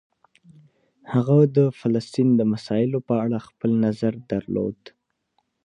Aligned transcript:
هغه 1.13 1.37
د 1.57 1.57
فلسطین 1.79 2.29
د 2.35 2.41
مسایلو 2.53 2.99
په 3.09 3.13
اړه 3.23 3.37
خپل 3.47 3.71
نظر 3.85 4.13
درلود. 4.31 4.79